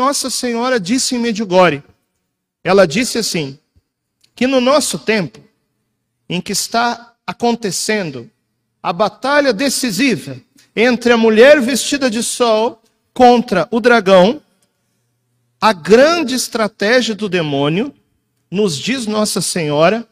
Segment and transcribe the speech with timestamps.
[0.00, 1.82] Nossa Senhora disse em Medjugorje.
[2.64, 3.58] Ela disse assim:
[4.34, 5.38] que no nosso tempo,
[6.26, 8.30] em que está acontecendo
[8.82, 10.40] a batalha decisiva
[10.74, 12.82] entre a mulher vestida de sol
[13.12, 14.40] contra o dragão,
[15.60, 17.94] a grande estratégia do demônio,
[18.50, 20.08] nos diz Nossa Senhora,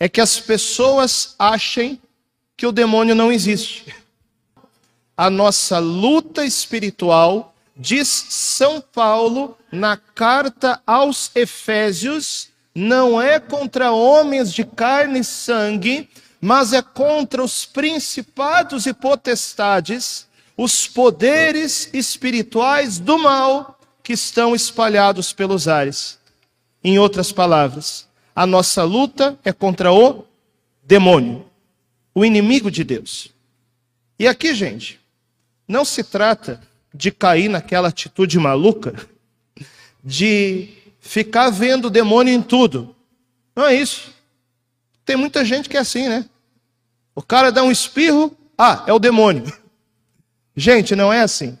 [0.00, 2.00] é que as pessoas achem
[2.56, 3.94] que o demônio não existe.
[5.14, 14.52] A nossa luta espiritual, diz São Paulo na carta aos Efésios, não é contra homens
[14.52, 16.08] de carne e sangue,
[16.40, 25.32] mas é contra os principados e potestades, os poderes espirituais do mal que estão espalhados
[25.32, 26.18] pelos ares.
[26.82, 30.24] Em outras palavras, a nossa luta é contra o
[30.82, 31.46] demônio,
[32.14, 33.28] o inimigo de Deus.
[34.18, 35.00] E aqui, gente,
[35.68, 36.60] não se trata
[36.94, 38.94] de cair naquela atitude maluca
[40.02, 40.68] de
[41.00, 42.94] ficar vendo o demônio em tudo.
[43.54, 44.12] Não é isso.
[45.04, 46.28] Tem muita gente que é assim, né?
[47.14, 49.44] O cara dá um espirro, ah, é o demônio.
[50.56, 51.58] Gente, não é assim.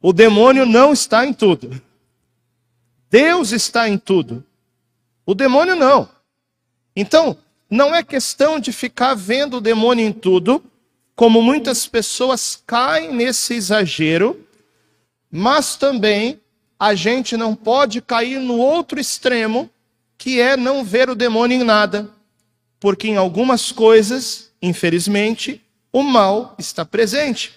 [0.00, 1.80] O demônio não está em tudo.
[3.10, 4.44] Deus está em tudo.
[5.26, 6.08] O demônio não.
[6.94, 7.36] Então,
[7.68, 10.64] não é questão de ficar vendo o demônio em tudo,
[11.20, 14.42] como muitas pessoas caem nesse exagero,
[15.30, 16.40] mas também
[16.78, 19.68] a gente não pode cair no outro extremo,
[20.16, 22.10] que é não ver o demônio em nada,
[22.80, 27.52] porque em algumas coisas, infelizmente, o mal está presente.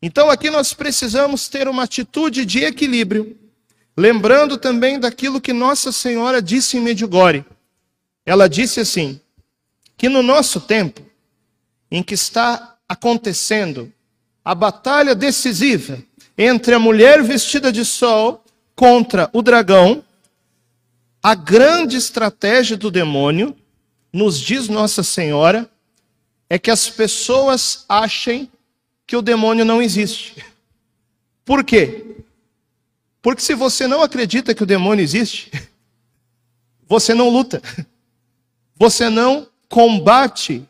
[0.00, 3.38] Então aqui nós precisamos ter uma atitude de equilíbrio,
[3.94, 7.44] lembrando também daquilo que Nossa Senhora disse em Medjugorje.
[8.24, 9.20] Ela disse assim:
[9.94, 11.02] que no nosso tempo,
[11.90, 13.92] em que está acontecendo
[14.44, 15.98] a batalha decisiva
[16.38, 20.04] entre a mulher vestida de sol contra o dragão,
[21.22, 23.56] a grande estratégia do demônio,
[24.12, 25.68] nos diz Nossa Senhora,
[26.48, 28.50] é que as pessoas achem
[29.06, 30.44] que o demônio não existe.
[31.44, 32.16] Por quê?
[33.20, 35.50] Porque se você não acredita que o demônio existe,
[36.86, 37.62] você não luta,
[38.76, 40.68] você não combate,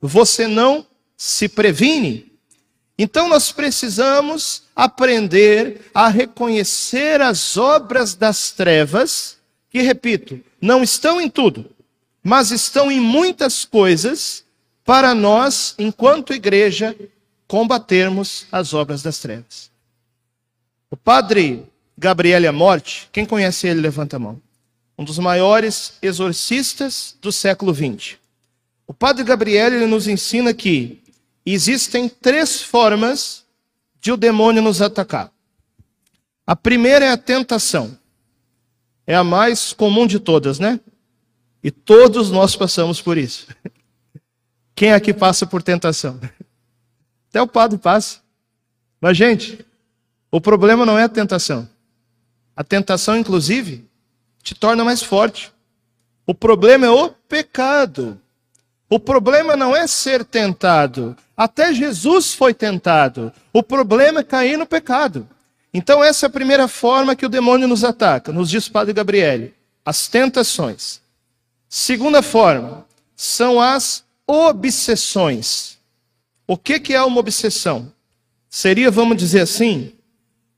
[0.00, 0.86] você não
[1.24, 2.32] se previne.
[2.98, 9.38] Então nós precisamos aprender a reconhecer as obras das trevas,
[9.70, 11.70] que, repito, não estão em tudo,
[12.24, 14.44] mas estão em muitas coisas,
[14.84, 16.96] para nós, enquanto igreja,
[17.46, 19.70] combatermos as obras das trevas.
[20.90, 21.64] O padre
[21.96, 24.42] Gabriel Amorte, quem conhece ele, levanta a mão.
[24.98, 28.16] Um dos maiores exorcistas do século XX.
[28.88, 31.01] O padre Gabriel ele nos ensina que
[31.44, 33.44] existem três formas
[34.00, 35.32] de o demônio nos atacar.
[36.46, 37.96] A primeira é a tentação.
[39.06, 40.78] É a mais comum de todas, né?
[41.62, 43.46] E todos nós passamos por isso.
[44.74, 46.20] Quem aqui passa por tentação?
[47.30, 48.20] Até o padre passa.
[49.00, 49.64] Mas, gente,
[50.30, 51.68] o problema não é a tentação.
[52.54, 53.88] A tentação, inclusive,
[54.42, 55.52] te torna mais forte.
[56.26, 58.20] O problema é o pecado.
[58.92, 61.16] O problema não é ser tentado.
[61.34, 63.32] Até Jesus foi tentado.
[63.50, 65.26] O problema é cair no pecado.
[65.72, 69.54] Então, essa é a primeira forma que o demônio nos ataca, nos diz Padre Gabriele.
[69.82, 71.00] As tentações.
[71.70, 72.84] Segunda forma
[73.16, 75.78] são as obsessões.
[76.46, 77.90] O que, que é uma obsessão?
[78.50, 79.94] Seria, vamos dizer assim,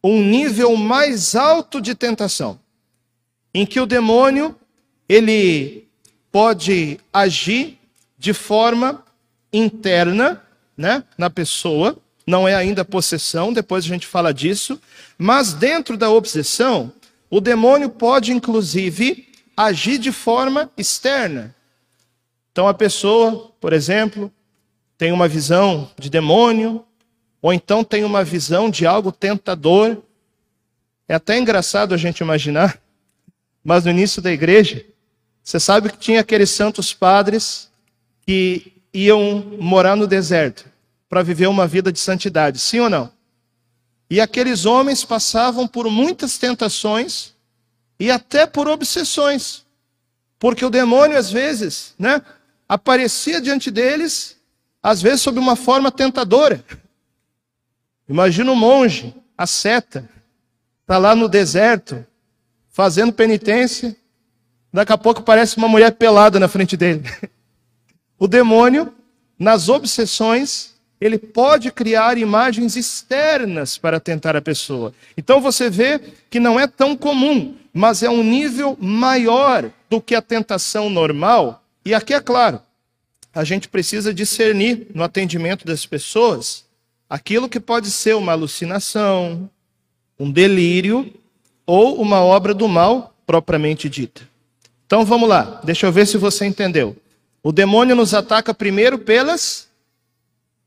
[0.02, 2.58] um nível mais alto de tentação,
[3.54, 4.56] em que o demônio
[5.08, 5.86] ele
[6.32, 7.78] pode agir
[8.24, 9.04] de forma
[9.52, 10.42] interna,
[10.74, 11.94] né, na pessoa,
[12.26, 14.80] não é ainda possessão, depois a gente fala disso,
[15.18, 16.90] mas dentro da obsessão,
[17.28, 21.54] o demônio pode inclusive agir de forma externa.
[22.50, 24.32] Então a pessoa, por exemplo,
[24.96, 26.82] tem uma visão de demônio,
[27.42, 29.98] ou então tem uma visão de algo tentador.
[31.06, 32.80] É até engraçado a gente imaginar,
[33.62, 34.82] mas no início da igreja,
[35.42, 37.73] você sabe que tinha aqueles santos padres
[38.26, 40.66] que iam morar no deserto
[41.08, 43.12] para viver uma vida de santidade, sim ou não?
[44.08, 47.34] E aqueles homens passavam por muitas tentações
[47.98, 49.64] e até por obsessões.
[50.38, 52.22] Porque o demônio, às vezes, né,
[52.68, 54.34] aparecia diante deles
[54.84, 56.62] às vezes sob uma forma tentadora.
[58.06, 60.06] Imagina um monge, a seta,
[60.82, 62.04] está lá no deserto,
[62.68, 63.96] fazendo penitência,
[64.70, 67.02] daqui a pouco parece uma mulher pelada na frente dele.
[68.24, 68.90] O demônio,
[69.38, 74.94] nas obsessões, ele pode criar imagens externas para tentar a pessoa.
[75.14, 76.00] Então você vê
[76.30, 81.62] que não é tão comum, mas é um nível maior do que a tentação normal.
[81.84, 82.62] E aqui é claro,
[83.34, 86.64] a gente precisa discernir no atendimento das pessoas
[87.10, 89.50] aquilo que pode ser uma alucinação,
[90.18, 91.12] um delírio
[91.66, 94.26] ou uma obra do mal propriamente dita.
[94.86, 96.96] Então vamos lá, deixa eu ver se você entendeu.
[97.46, 99.68] O demônio nos ataca primeiro pelas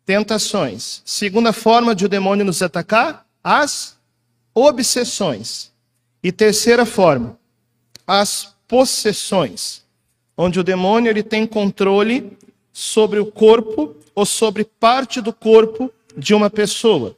[0.06, 1.01] tentações.
[1.03, 3.97] Segunda forma de o demônio nos atacar, as
[4.53, 5.71] obsessões.
[6.21, 7.35] E terceira forma,
[8.06, 9.83] as possessões,
[10.38, 12.38] onde o demônio ele tem controle
[12.71, 17.18] sobre o corpo ou sobre parte do corpo de uma pessoa.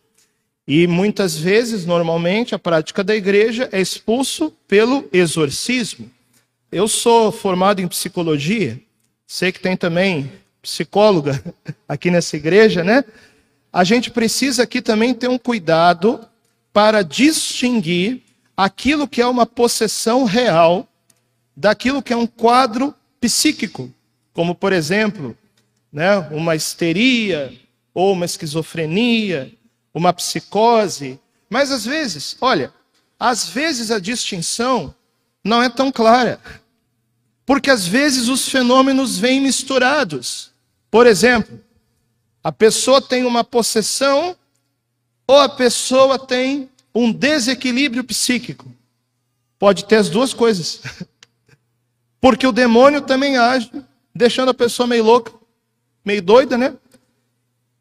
[0.65, 6.09] E muitas vezes, normalmente, a prática da igreja é expulso pelo exorcismo.
[6.71, 8.79] Eu sou formado em psicologia,
[9.31, 11.39] sei que tem também psicóloga
[11.87, 13.05] aqui nessa igreja, né?
[13.71, 16.27] A gente precisa aqui também ter um cuidado
[16.73, 18.23] para distinguir
[18.57, 20.87] aquilo que é uma possessão real
[21.55, 23.93] daquilo que é um quadro psíquico,
[24.33, 25.37] como por exemplo,
[25.93, 27.53] né, uma histeria
[27.93, 29.53] ou uma esquizofrenia,
[29.93, 31.19] uma psicose.
[31.47, 32.73] Mas às vezes, olha,
[33.19, 34.93] às vezes a distinção
[35.43, 36.41] não é tão clara.
[37.49, 40.51] Porque às vezes os fenômenos vêm misturados.
[40.91, 41.59] Por exemplo,
[42.43, 44.37] a pessoa tem uma possessão
[45.25, 48.71] ou a pessoa tem um desequilíbrio psíquico.
[49.57, 50.79] Pode ter as duas coisas.
[52.21, 53.71] Porque o demônio também age,
[54.13, 55.33] deixando a pessoa meio louca,
[56.05, 56.75] meio doida, né?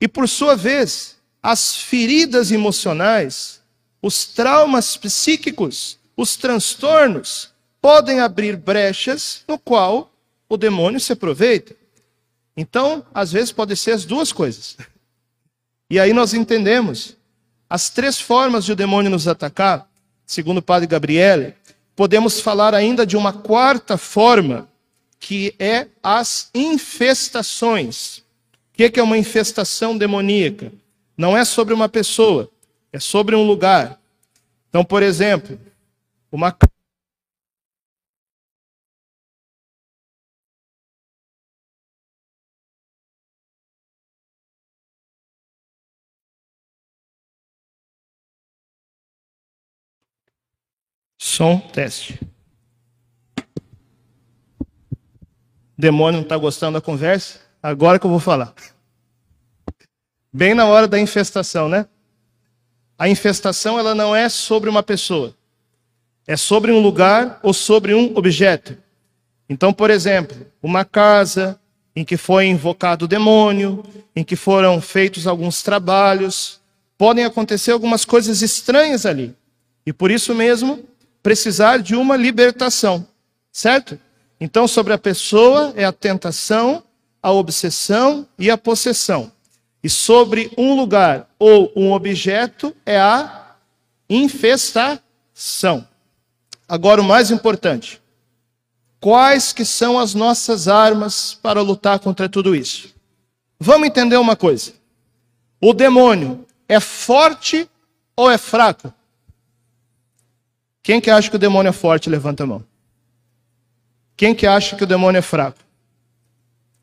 [0.00, 3.61] E por sua vez, as feridas emocionais,
[4.00, 10.10] os traumas psíquicos, os transtornos, podem abrir brechas no qual
[10.48, 11.75] o demônio se aproveita.
[12.56, 14.76] Então, às vezes, pode ser as duas coisas.
[15.90, 17.16] E aí nós entendemos
[17.70, 19.88] as três formas de o demônio nos atacar,
[20.26, 21.54] segundo o padre Gabriele,
[21.94, 24.69] podemos falar ainda de uma quarta forma,
[25.19, 28.19] que é as infestações.
[28.19, 30.72] O que é uma infestação demoníaca?
[31.16, 32.50] Não é sobre uma pessoa,
[32.92, 34.00] é sobre um lugar.
[34.69, 35.58] Então, por exemplo,
[36.30, 36.52] uma
[51.38, 52.19] Som, teste.
[55.79, 57.38] Demônio não está gostando da conversa?
[57.62, 58.52] Agora que eu vou falar.
[60.32, 61.87] Bem na hora da infestação, né?
[62.99, 65.32] A infestação ela não é sobre uma pessoa.
[66.26, 68.76] É sobre um lugar ou sobre um objeto.
[69.49, 71.56] Então, por exemplo, uma casa
[71.94, 73.85] em que foi invocado o demônio,
[74.17, 76.61] em que foram feitos alguns trabalhos,
[76.99, 79.37] podem acontecer algumas coisas estranhas ali.
[79.87, 80.85] E por isso mesmo,
[81.23, 83.06] precisar de uma libertação,
[83.53, 83.99] certo?
[84.41, 86.82] Então, sobre a pessoa é a tentação,
[87.23, 89.32] a obsessão e a possessão.
[89.82, 93.55] E sobre um lugar ou um objeto é a
[94.09, 95.87] infestação.
[96.69, 98.00] Agora, o mais importante:
[99.00, 102.94] quais que são as nossas armas para lutar contra tudo isso?
[103.59, 104.73] Vamos entender uma coisa.
[105.61, 107.69] O demônio é forte
[108.17, 108.93] ou é fraco?
[110.88, 112.64] Quem que acha que o demônio é forte, levanta a mão.
[114.16, 115.59] Quem que acha que o demônio é fraco?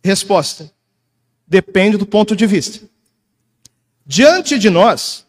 [0.04, 0.72] Resposta:
[1.48, 2.88] depende do ponto de vista.
[4.06, 5.26] Diante de nós,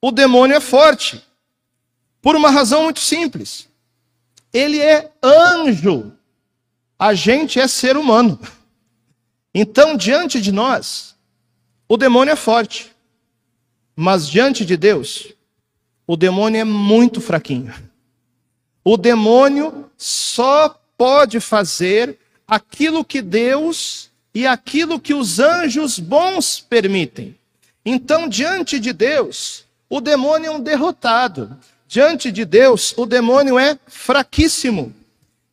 [0.00, 1.22] o demônio é forte,
[2.22, 3.68] por uma razão muito simples.
[4.50, 6.10] Ele é anjo,
[6.98, 8.40] a gente é ser humano.
[9.52, 11.14] Então, diante de nós,
[11.86, 12.90] o demônio é forte,
[13.94, 15.33] mas diante de Deus,
[16.06, 17.74] o demônio é muito fraquinho.
[18.84, 27.34] O demônio só pode fazer aquilo que Deus e aquilo que os anjos bons permitem.
[27.84, 31.56] Então, diante de Deus, o demônio é um derrotado.
[31.86, 34.92] Diante de Deus, o demônio é fraquíssimo.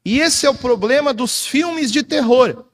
[0.04, 2.66] E esse é o problema dos filmes de terror.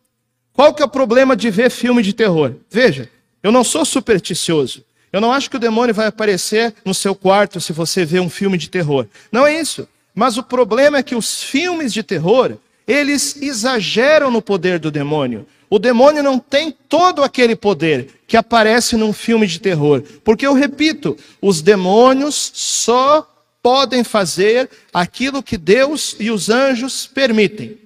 [0.54, 2.56] Qual que é o problema de ver filme de terror?
[2.70, 3.12] Veja,
[3.44, 4.84] eu não sou supersticioso.
[5.12, 8.30] Eu não acho que o demônio vai aparecer no seu quarto se você vê um
[8.30, 9.08] filme de terror.
[9.32, 9.88] Não é isso.
[10.14, 15.48] Mas o problema é que os filmes de terror, eles exageram no poder do demônio.
[15.70, 20.02] O demônio não tem todo aquele poder que aparece num filme de terror.
[20.24, 23.28] Porque eu repito, os demônios só
[23.62, 27.78] podem fazer aquilo que Deus e os anjos permitem.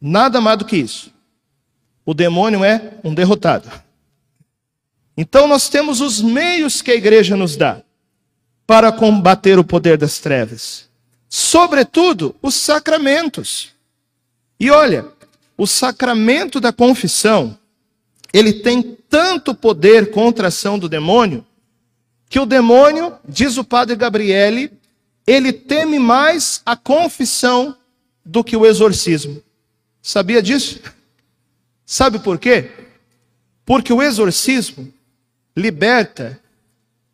[0.00, 1.12] Nada mais do que isso.
[2.04, 3.70] O demônio é um derrotado.
[5.20, 7.82] Então nós temos os meios que a igreja nos dá
[8.66, 10.88] para combater o poder das trevas.
[11.28, 13.68] Sobretudo, os sacramentos.
[14.58, 15.06] E olha,
[15.58, 17.58] o sacramento da confissão,
[18.32, 21.44] ele tem tanto poder contra a ação do demônio,
[22.26, 24.72] que o demônio, diz o padre Gabriele,
[25.26, 27.76] ele teme mais a confissão
[28.24, 29.42] do que o exorcismo.
[30.00, 30.80] Sabia disso?
[31.84, 32.70] Sabe por quê?
[33.66, 34.90] Porque o exorcismo
[35.56, 36.40] liberta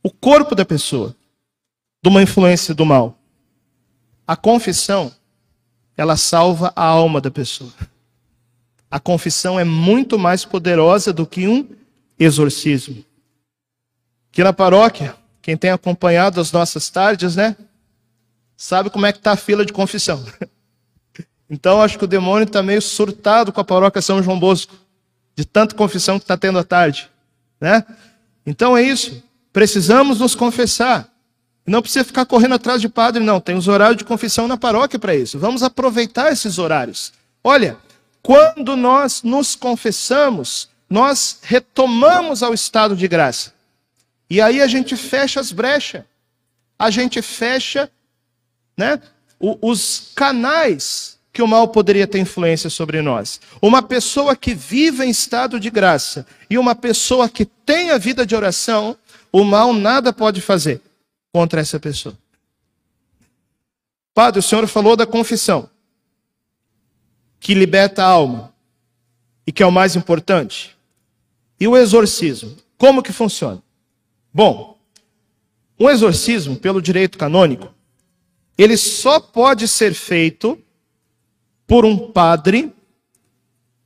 [0.03, 1.15] o corpo da pessoa
[2.03, 3.19] de uma influência do mal.
[4.27, 5.13] A confissão,
[5.97, 7.73] ela salva a alma da pessoa.
[8.91, 11.69] A confissão é muito mais poderosa do que um
[12.19, 13.05] exorcismo.
[14.31, 17.57] Aqui na paróquia, quem tem acompanhado as nossas tardes, né?
[18.57, 20.25] Sabe como é que está a fila de confissão.
[21.49, 24.75] Então, acho que o demônio está meio surtado com a paróquia São João Bosco,
[25.37, 27.09] de tanta confissão que está tendo à tarde.
[27.61, 27.85] Né?
[28.47, 29.23] Então é isso.
[29.53, 31.13] Precisamos nos confessar.
[31.67, 33.41] Não precisa ficar correndo atrás de padre, não.
[33.41, 35.39] Tem os horários de confissão na paróquia para isso.
[35.39, 37.13] Vamos aproveitar esses horários.
[37.43, 37.77] Olha,
[38.23, 43.53] quando nós nos confessamos, nós retomamos ao estado de graça.
[44.31, 46.05] E aí a gente fecha as brechas.
[46.79, 47.91] A gente fecha
[48.77, 49.01] né,
[49.41, 53.43] os canais que o mal poderia ter influência sobre nós.
[53.61, 58.25] Uma pessoa que vive em estado de graça e uma pessoa que tem a vida
[58.25, 58.97] de oração,
[59.31, 60.81] o mal nada pode fazer
[61.31, 62.17] contra essa pessoa.
[64.15, 65.69] Padre, o senhor falou da confissão,
[67.39, 68.55] que liberta a alma
[69.47, 70.75] e que é o mais importante.
[71.61, 73.63] E o exorcismo, como que funciona?
[74.33, 74.79] Bom,
[75.79, 77.75] um exorcismo, pelo direito canônico,
[78.57, 80.59] ele só pode ser feito
[81.67, 82.73] por um padre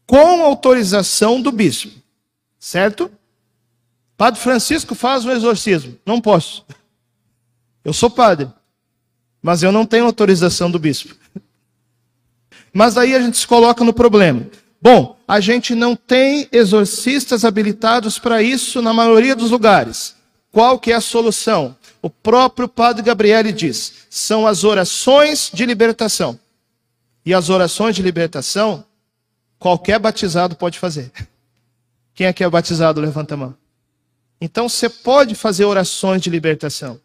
[0.06, 1.90] com autorização do bispo.
[2.58, 3.10] Certo?
[4.16, 5.96] Padre Francisco faz um exorcismo.
[6.04, 6.66] Não posso.
[7.84, 8.50] Eu sou padre.
[9.40, 11.14] Mas eu não tenho autorização do bispo.
[12.72, 14.46] Mas aí a gente se coloca no problema.
[14.82, 20.16] Bom, a gente não tem exorcistas habilitados para isso na maioria dos lugares.
[20.52, 21.76] Qual que é a solução?
[22.02, 26.38] O próprio Padre Gabriele diz: são as orações de libertação.
[27.24, 28.84] E as orações de libertação,
[29.58, 31.12] qualquer batizado pode fazer.
[32.14, 33.54] Quem aqui é batizado, levanta a mão.
[34.40, 37.00] Então você pode fazer orações de libertação.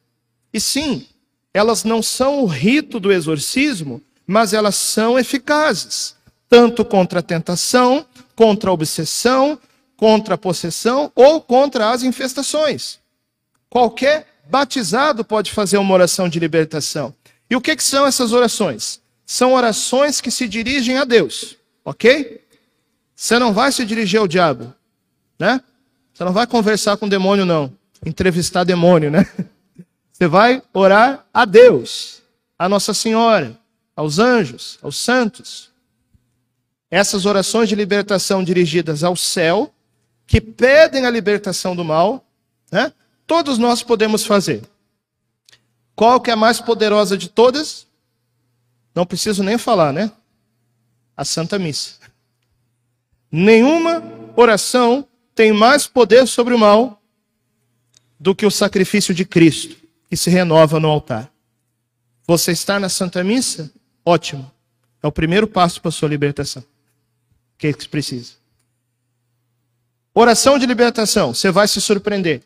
[0.53, 1.05] E sim,
[1.53, 6.15] elas não são o rito do exorcismo, mas elas são eficazes,
[6.49, 8.05] tanto contra a tentação,
[8.35, 9.59] contra a obsessão,
[9.97, 12.99] contra a possessão ou contra as infestações.
[13.69, 17.13] Qualquer batizado pode fazer uma oração de libertação.
[17.49, 19.01] E o que, que são essas orações?
[19.25, 22.41] São orações que se dirigem a Deus, ok?
[23.15, 24.73] Você não vai se dirigir ao diabo,
[25.39, 25.61] né?
[26.13, 27.73] Você não vai conversar com o demônio, não.
[28.05, 29.25] Entrevistar demônio, né?
[30.11, 32.21] Você vai orar a Deus,
[32.57, 33.57] a Nossa Senhora,
[33.95, 35.71] aos anjos, aos santos.
[36.89, 39.73] Essas orações de libertação dirigidas ao céu,
[40.25, 42.25] que pedem a libertação do mal,
[42.71, 42.93] né?
[43.27, 44.63] todos nós podemos fazer.
[45.95, 47.87] Qual que é a mais poderosa de todas?
[48.95, 50.09] Não preciso nem falar, né?
[51.17, 51.99] A Santa Missa.
[53.29, 54.01] Nenhuma
[54.37, 57.01] oração tem mais poder sobre o mal
[58.17, 59.75] do que o sacrifício de Cristo,
[60.09, 61.29] que se renova no altar.
[62.25, 63.69] Você está na Santa Missa?
[64.05, 64.49] Ótimo.
[65.03, 66.63] É o primeiro passo para a sua libertação.
[66.63, 68.33] O que, é que precisa?
[70.13, 71.33] Oração de libertação.
[71.33, 72.41] Você vai se surpreender.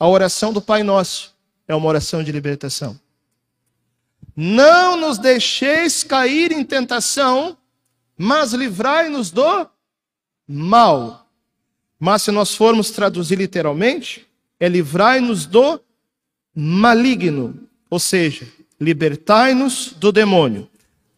[0.00, 1.34] A oração do Pai Nosso
[1.68, 2.98] é uma oração de libertação.
[4.34, 7.56] Não nos deixeis cair em tentação,
[8.16, 9.68] mas livrai-nos do
[10.48, 11.28] mal.
[11.98, 14.26] Mas se nós formos traduzir literalmente,
[14.58, 15.80] é livrai-nos do
[16.54, 18.46] maligno, ou seja,
[18.80, 20.68] libertai-nos do demônio.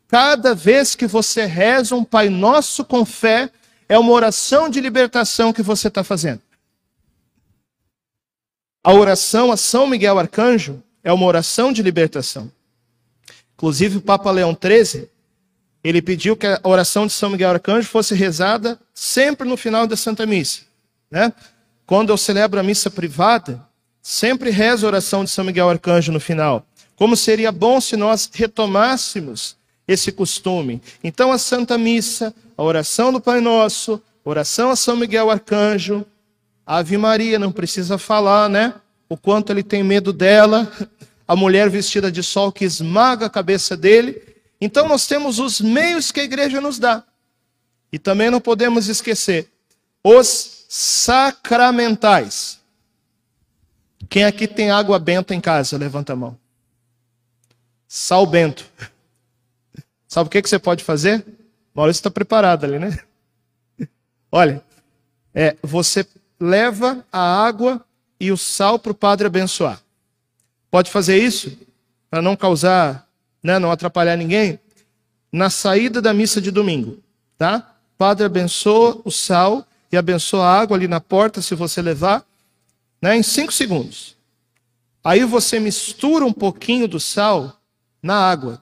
[0.09, 3.50] Cada vez que você reza um Pai Nosso com fé,
[3.88, 6.40] é uma oração de libertação que você está fazendo.
[8.83, 12.50] A oração a São Miguel Arcanjo é uma oração de libertação.
[13.56, 15.08] Inclusive, o Papa Leão XIII,
[15.82, 19.96] ele pediu que a oração de São Miguel Arcanjo fosse rezada sempre no final da
[19.96, 20.62] Santa Missa.
[21.11, 21.32] Né?
[21.87, 23.62] Quando eu celebro a missa privada,
[24.00, 26.66] sempre rezo a oração de São Miguel Arcanjo no final.
[26.96, 29.56] Como seria bom se nós retomássemos
[29.87, 30.80] esse costume.
[31.02, 36.06] Então, a Santa Missa, a oração do Pai Nosso, oração a São Miguel Arcanjo,
[36.66, 38.75] Ave Maria, não precisa falar, né?
[39.08, 40.70] O quanto ele tem medo dela,
[41.26, 44.23] a mulher vestida de sol que esmaga a cabeça dele.
[44.61, 47.04] Então, nós temos os meios que a igreja nos dá.
[47.93, 49.49] E também não podemos esquecer
[50.02, 52.61] os sacramentais.
[54.09, 55.78] Quem aqui tem água benta em casa?
[55.78, 56.38] Levanta a mão.
[57.88, 58.64] Sal bento.
[60.07, 61.25] Sabe o que, você pode fazer?
[61.75, 62.99] Maurício está preparado ali, né?
[64.31, 64.62] Olha,
[65.33, 66.07] é, você
[66.38, 67.85] leva a água
[68.21, 69.81] e o sal para o padre abençoar.
[70.75, 71.57] Pode fazer isso
[72.11, 73.09] para não causar,
[73.40, 74.59] né, não atrapalhar ninguém?
[75.31, 77.00] Na saída da missa de domingo,
[77.38, 77.76] tá?
[77.97, 82.26] Padre abençoa o sal e abençoa a água ali na porta, se você levar,
[83.00, 84.16] né, em cinco segundos.
[85.04, 87.57] Aí você mistura um pouquinho do sal
[88.02, 88.61] na água,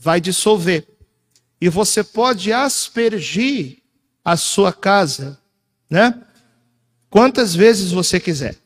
[0.00, 0.88] vai dissolver.
[1.60, 3.82] E você pode aspergir
[4.24, 5.38] a sua casa,
[5.90, 6.22] né?
[7.10, 8.63] Quantas vezes você quiser.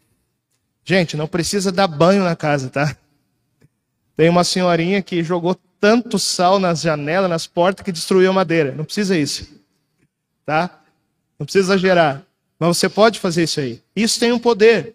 [0.88, 2.96] Gente, não precisa dar banho na casa, tá?
[4.16, 8.72] Tem uma senhorinha que jogou tanto sal nas janelas, nas portas, que destruiu a madeira.
[8.72, 9.46] Não precisa isso.
[10.46, 10.80] Tá?
[11.38, 12.22] Não precisa exagerar.
[12.58, 13.82] Mas você pode fazer isso aí.
[13.94, 14.94] Isso tem um poder.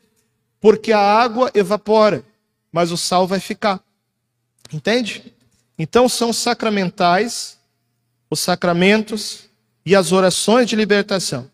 [0.59, 2.23] Porque a água evapora,
[2.71, 3.79] mas o sal vai ficar.
[4.73, 5.31] Entende?
[5.77, 7.55] Então são sacramentais,
[8.31, 9.47] os sacramentos
[9.85, 11.47] e as orações de libertação.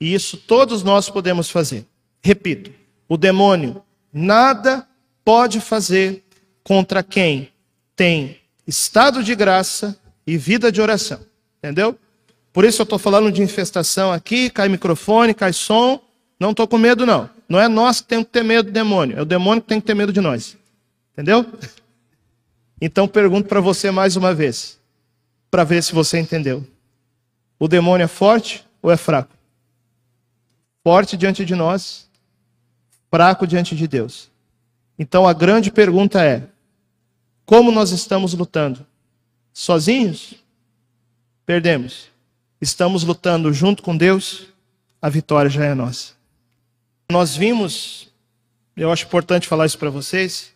[0.00, 1.84] E isso todos nós podemos fazer.
[2.22, 2.78] Repito,
[3.10, 4.86] o demônio nada
[5.24, 6.24] pode fazer
[6.62, 7.50] contra quem
[7.96, 11.18] tem estado de graça e vida de oração.
[11.58, 11.98] Entendeu?
[12.52, 16.00] Por isso eu estou falando de infestação aqui, cai microfone, cai som.
[16.38, 17.28] Não estou com medo, não.
[17.48, 19.80] Não é nós que temos que ter medo do demônio, é o demônio que tem
[19.80, 20.56] que ter medo de nós.
[21.12, 21.44] Entendeu?
[22.80, 24.78] Então pergunto para você mais uma vez,
[25.50, 26.64] para ver se você entendeu.
[27.58, 29.34] O demônio é forte ou é fraco?
[30.82, 32.08] Forte diante de nós,
[33.10, 34.30] fraco diante de Deus.
[34.98, 36.44] Então a grande pergunta é:
[37.44, 38.86] como nós estamos lutando?
[39.52, 40.34] Sozinhos?
[41.44, 42.08] Perdemos.
[42.60, 44.46] Estamos lutando junto com Deus?
[45.02, 46.12] A vitória já é nossa.
[47.10, 48.08] Nós vimos,
[48.76, 50.52] eu acho importante falar isso para vocês,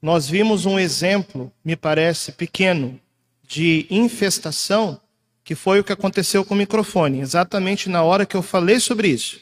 [0.00, 2.98] nós vimos um exemplo, me parece pequeno,
[3.46, 5.00] de infestação,
[5.42, 9.08] que foi o que aconteceu com o microfone, exatamente na hora que eu falei sobre
[9.08, 9.40] isso.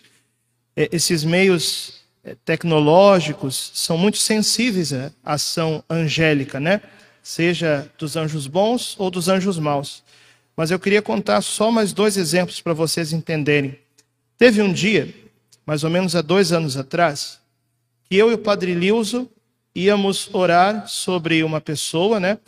[0.74, 2.01] É, esses meios
[2.44, 6.80] tecnológicos são muito sensíveis à ação angélica, né?
[7.22, 10.02] Seja dos anjos bons ou dos anjos maus.
[10.56, 13.78] Mas eu queria contar só mais dois exemplos para vocês entenderem.
[14.37, 15.12] Teve um dia,
[15.64, 17.38] mais ou menos há dois anos atrás,
[18.08, 19.30] que eu e o Padre Lilzo
[19.74, 22.38] íamos orar sobre uma pessoa, né?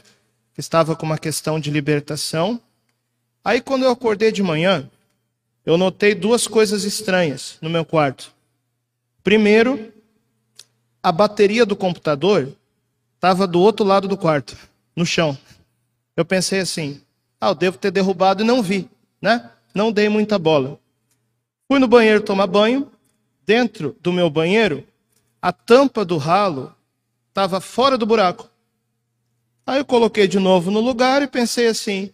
[0.52, 2.60] Que estava com uma questão de libertação.
[3.44, 4.88] Aí, quando eu acordei de manhã,
[5.64, 8.33] eu notei duas coisas estranhas no meu quarto.
[9.24, 9.90] Primeiro,
[11.02, 12.54] a bateria do computador
[13.14, 14.54] estava do outro lado do quarto,
[14.94, 15.36] no chão.
[16.14, 17.00] Eu pensei assim:
[17.40, 18.86] ah, eu devo ter derrubado e não vi,
[19.22, 19.50] né?
[19.74, 20.78] Não dei muita bola.
[21.66, 22.90] Fui no banheiro tomar banho.
[23.46, 24.86] Dentro do meu banheiro,
[25.40, 26.74] a tampa do ralo
[27.28, 28.48] estava fora do buraco.
[29.66, 32.12] Aí eu coloquei de novo no lugar e pensei assim: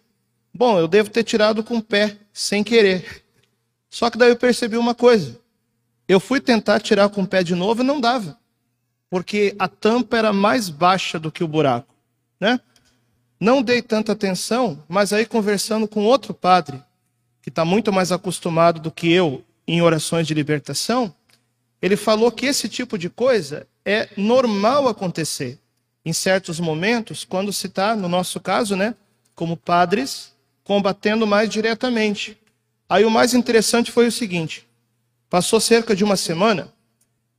[0.53, 3.21] bom, eu devo ter tirado com o pé, sem querer.
[3.89, 5.40] Só que daí eu percebi uma coisa.
[6.11, 8.37] Eu fui tentar tirar com o pé de novo e não dava.
[9.09, 11.95] Porque a tampa era mais baixa do que o buraco,
[12.37, 12.59] né?
[13.39, 16.83] Não dei tanta atenção, mas aí conversando com outro padre,
[17.41, 21.15] que está muito mais acostumado do que eu em orações de libertação,
[21.81, 25.59] ele falou que esse tipo de coisa é normal acontecer
[26.03, 28.95] em certos momentos, quando se está, no nosso caso, né,
[29.33, 30.33] como padres,
[30.65, 32.37] combatendo mais diretamente.
[32.89, 34.67] Aí o mais interessante foi o seguinte:
[35.31, 36.73] Passou cerca de uma semana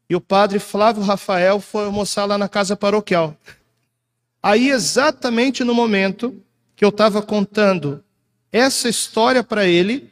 [0.08, 3.36] e o padre Flávio Rafael foi almoçar lá na casa paroquial.
[4.42, 6.42] Aí, exatamente no momento
[6.74, 8.02] que eu estava contando
[8.50, 10.10] essa história para ele,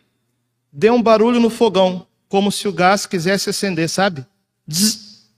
[0.70, 4.26] deu um barulho no fogão, como se o gás quisesse acender, sabe?
[4.70, 5.30] Zzz.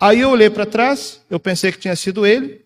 [0.00, 2.64] Aí eu olhei para trás, eu pensei que tinha sido ele,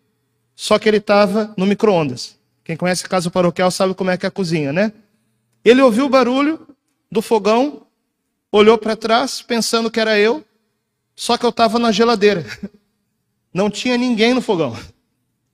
[0.57, 2.39] só que ele estava no micro-ondas.
[2.65, 4.95] Quem conhece casa paroquial sabe como é que é a cozinha, né?
[5.63, 6.67] Ele ouviu o barulho
[7.13, 7.84] do fogão,
[8.57, 10.45] olhou para trás pensando que era eu,
[11.17, 12.45] só que eu estava na geladeira.
[13.53, 14.77] Não tinha ninguém no fogão.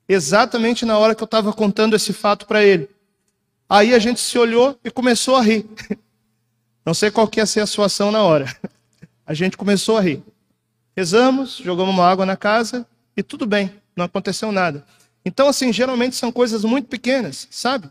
[0.07, 2.91] Exatamente na hora que eu estava contando esse fato para ele.
[3.69, 5.67] Aí a gente se olhou e começou a rir.
[6.85, 8.55] Não sei qual que ia ser a sua ação na hora.
[9.27, 10.25] A gente começou a rir.
[10.97, 12.85] Rezamos, jogamos uma água na casa
[13.17, 14.85] e tudo bem, não aconteceu nada.
[15.25, 17.89] Então, assim, geralmente são coisas muito pequenas, sabe?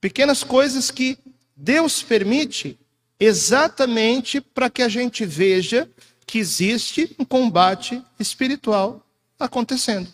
[0.00, 1.18] Pequenas coisas que
[1.56, 2.78] Deus permite
[3.24, 5.88] exatamente para que a gente veja
[6.26, 9.04] que existe um combate espiritual
[9.38, 10.08] acontecendo.